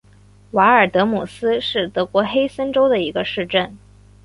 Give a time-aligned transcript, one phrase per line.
[0.53, 3.77] 瓦尔德姆斯是德国黑森州的一个市镇。